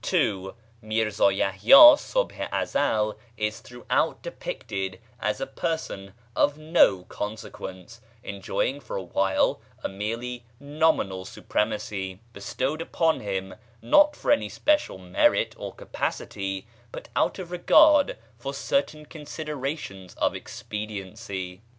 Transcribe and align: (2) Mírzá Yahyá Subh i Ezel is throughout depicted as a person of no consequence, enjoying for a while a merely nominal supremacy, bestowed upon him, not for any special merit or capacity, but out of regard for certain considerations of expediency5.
(2) 0.03 0.55
Mírzá 0.83 1.29
Yahyá 1.31 1.95
Subh 1.95 2.31
i 2.31 2.47
Ezel 2.63 3.15
is 3.37 3.59
throughout 3.59 4.19
depicted 4.23 4.99
as 5.19 5.39
a 5.39 5.45
person 5.45 6.13
of 6.35 6.57
no 6.57 7.03
consequence, 7.03 8.01
enjoying 8.23 8.79
for 8.79 8.95
a 8.95 9.03
while 9.03 9.61
a 9.83 9.87
merely 9.87 10.43
nominal 10.59 11.23
supremacy, 11.23 12.19
bestowed 12.33 12.81
upon 12.81 13.19
him, 13.19 13.53
not 13.79 14.15
for 14.15 14.31
any 14.31 14.49
special 14.49 14.97
merit 14.97 15.53
or 15.55 15.71
capacity, 15.71 16.65
but 16.91 17.09
out 17.15 17.37
of 17.37 17.51
regard 17.51 18.17
for 18.39 18.55
certain 18.55 19.05
considerations 19.05 20.15
of 20.15 20.33
expediency5. 20.33 21.59